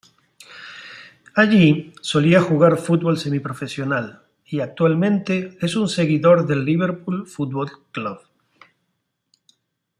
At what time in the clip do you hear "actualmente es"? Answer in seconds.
4.61-5.75